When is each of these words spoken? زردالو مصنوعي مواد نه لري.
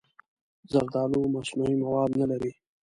زردالو 0.71 1.19
مصنوعي 1.35 1.75
مواد 1.83 2.11
نه 2.19 2.25
لري. 2.31 2.51